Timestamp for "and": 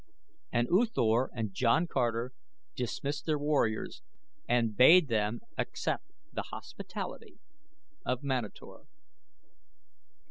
0.51-0.67, 1.31-1.53, 4.49-4.75